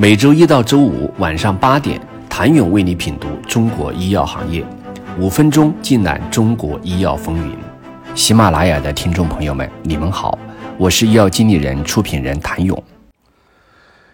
[0.00, 2.00] 每周一到周五晚上八点，
[2.30, 4.64] 谭勇为你品读中国医药行业，
[5.18, 7.58] 五分钟尽览中国医药风云。
[8.14, 10.38] 喜马拉雅的听众朋友们，你们好，
[10.78, 12.80] 我是医药经理人、出品人谭勇。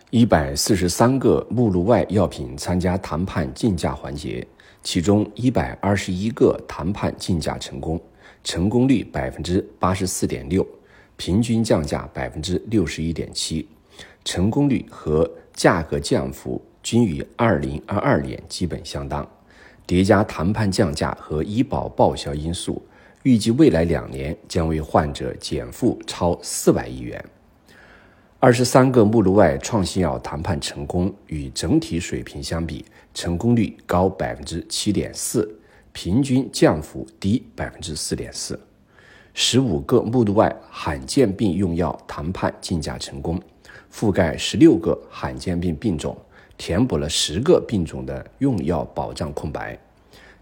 [0.09, 4.47] 一百四十三个目录外药品参加谈判竞价环节，
[4.83, 8.01] 其中一百二十一个谈判竞价成功，
[8.43, 10.67] 成功率百分之八十四点六，
[11.19, 13.69] 平均降价百分之六十一点七，
[14.25, 19.27] 成功率和价格降幅均与二零二二年基本相当。
[19.87, 22.83] 叠加谈判降价和医保报销因素，
[23.23, 27.23] 预计未来两年将为患者减负超四百亿元。
[28.41, 32.85] 二十三个目录外创新药谈判成功，与整体水平相比，
[33.15, 35.59] 成功率高百分之七点四，
[35.93, 38.59] 平均降幅低百分之四点四。
[39.33, 43.41] 十五个目录外罕见病用药谈判竞价成功。
[43.95, 46.19] 覆盖十六个罕见病病种，
[46.59, 49.79] 填补了十个病种的用药保障空白。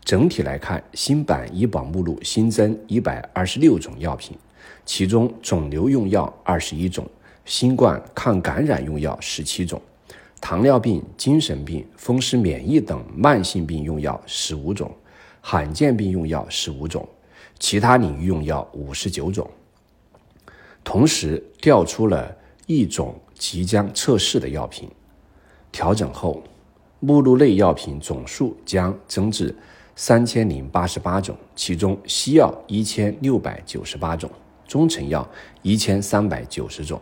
[0.03, 4.35] 整体来看，新版医保目录新增一百二十六种药品，
[4.87, 7.07] 其中肿瘤用药二十一种，
[7.45, 9.79] 新冠抗感染用药十七种，
[10.41, 14.91] 糖尿病、精神病、风湿免疫等慢性病用药十五种，
[15.43, 17.07] 罕见病用药十五种，
[17.59, 19.49] 其他领域用药五十九种。
[20.83, 22.35] 同时调出了
[22.67, 23.15] 一种。
[23.43, 24.89] 即将测试的药品
[25.73, 26.41] 调整后，
[27.01, 29.53] 目录内药品总数将增至
[29.97, 34.31] 三千零八十八种，其中西药一千六百九十八种，
[34.65, 35.29] 中成药
[35.61, 37.01] 一千三百九十种，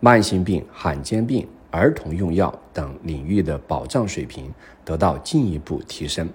[0.00, 4.52] 慢性病、罕见病、儿童用药等领域的保障水平
[4.84, 6.28] 得到进一步提升。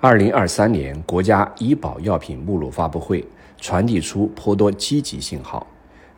[0.00, 3.24] 二零二三年国家医保药品目录发布会
[3.56, 5.64] 传递出颇多积极信号。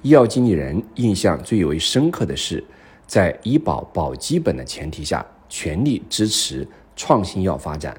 [0.03, 2.65] 医药经理人印象最为深刻的是，
[3.07, 7.95] 在医保保基本的前提下，全力支持创新药发展，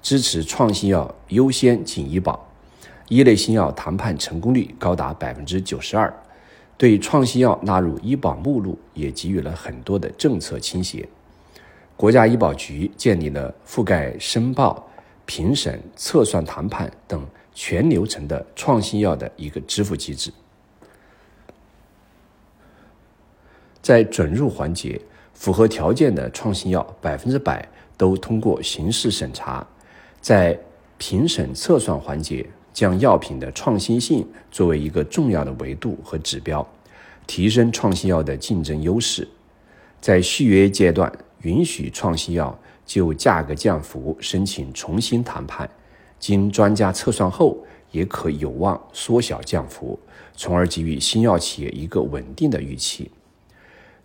[0.00, 2.48] 支持创新药优先进医保，
[3.08, 6.10] 一类新药谈判成功率高达百分之九十二，
[6.78, 11.06] 对创新药纳入医保目录也给予了很多的政策倾斜。
[11.98, 14.88] 国家医保局建立了覆盖申报、
[15.26, 17.22] 评审、测算、谈判等
[17.52, 20.32] 全流程的创新药的一个支付机制。
[23.82, 24.98] 在准入环节，
[25.34, 29.66] 符合条件的创新药百分之百都通过形式审查；
[30.20, 30.56] 在
[30.98, 36.66] 评审测算环节，将药品的创新性作为一个重要的维度和指标，
[37.26, 39.24] 提升创新药的竞争优势；
[40.00, 42.56] 在续约阶段，允许创新药
[42.86, 45.68] 就价格降幅申请重新谈判，
[46.20, 47.58] 经专家测算后，
[47.90, 49.98] 也可有望缩小降幅，
[50.36, 53.10] 从而给予新药企业一个稳定的预期。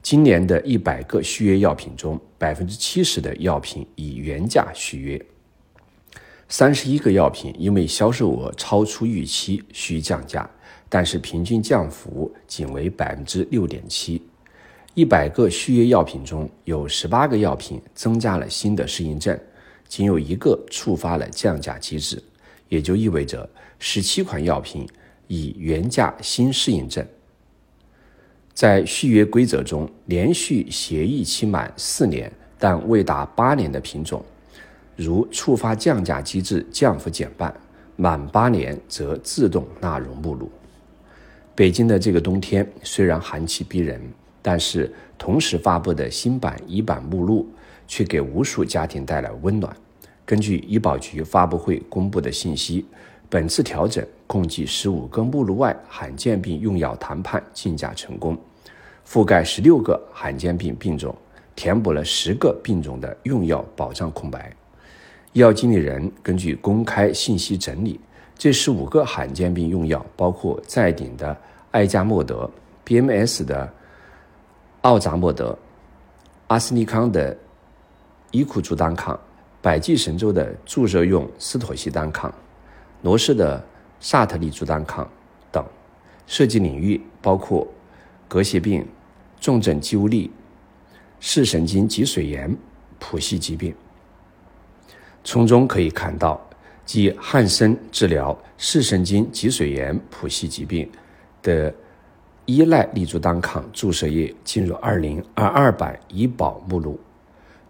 [0.10, 5.22] 今年的一百个续约药品中，百分之七十的药品以原价续约，
[6.48, 10.50] 三十一个药品因为销售额超出预期需降价，
[10.88, 14.22] 但是平均降幅仅为百分之六点七。
[14.94, 19.38] 一百个续约药品中有十八个药品增加了新的适应症，
[19.90, 22.24] 仅有一个触发了降价机制，
[22.70, 24.88] 也就意味着十七款药品
[25.28, 27.06] 以原价新适应症。
[28.58, 34.26] 在续约规则中，连续协议期满四年但未达八年的品种，
[34.96, 37.54] 如触发降价机制，降幅减半；
[37.98, 40.50] 满八年则自动纳入目录。
[41.54, 44.02] 北京的这个冬天虽然寒气逼人，
[44.42, 47.48] 但是同时发布的新版医保目录
[47.88, 49.72] 却给无数家庭带来温暖。
[50.26, 52.84] 根据医保局发布会公布的信息，
[53.30, 58.38] 本次调整共计十五个目录外罕见病用药谈判竞价成功。
[59.06, 61.16] 覆盖十六个罕见病病种，
[61.56, 64.54] 填补了十个病种的用药保障空白。
[65.34, 68.00] 医药经理人根据公开信息整理，
[68.38, 71.36] 这十五个罕见病用药包括在顶的
[71.72, 72.50] 艾加莫德、
[72.86, 73.72] BMS 的
[74.82, 75.58] 奥扎莫德、
[76.48, 77.38] 阿斯利康的
[78.32, 79.20] 伊库珠单抗、
[79.62, 82.34] 百济神州的注射用司妥昔单抗、
[83.02, 83.64] 罗氏的
[84.00, 85.10] 萨特利珠单抗
[85.52, 85.66] 等。
[86.26, 87.68] 涉及领域包括
[88.28, 88.86] 革血病。
[89.40, 90.32] 重症肌无力、
[91.20, 92.58] 视神经脊髓炎、
[92.98, 93.72] 谱系疾病，
[95.24, 96.42] 从中可以看到，
[96.84, 100.90] 继汉森治疗视神经脊髓炎谱系疾病
[101.44, 101.72] 的
[102.46, 107.00] 依赖利珠单抗注射液进入二零二二版医保目录。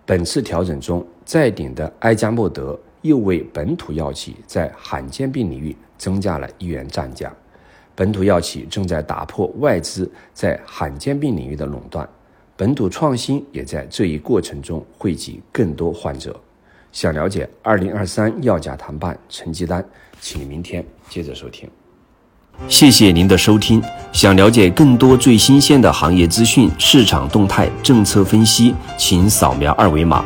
[0.06, 7.31] 本次调整中，在顶的埃加莫德又为本土药企在罕见病领域增加了一员战将。
[7.95, 12.07] 本土药企正在打破外资在罕见病领域的垄断，
[12.56, 16.39] 本土创新也在这一过程中惠及更多患者。
[16.92, 19.83] 想了解二零二三药价谈判成绩单，
[20.21, 21.68] 请明天接着收听。
[22.68, 23.81] 谢谢您的收听。
[24.12, 30.25] 想了解更多最新鲜的行业资讯、市场动态、政策分析，请扫描二维码